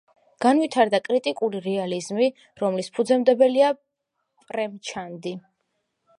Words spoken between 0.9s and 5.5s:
კრიტიკული რეალიზმი, რომლის ფუძემდებელია პრემჩანდი.